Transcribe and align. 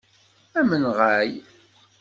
Amenɣay! 0.59 1.31